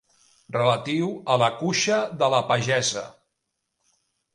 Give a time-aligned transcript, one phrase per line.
[0.55, 3.09] Relatiu a la cuixa de la pagesa.